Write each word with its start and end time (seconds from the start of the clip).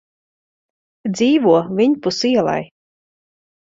Dzīvo 1.19 1.55
viņpus 1.83 2.25
ielai. 2.35 2.61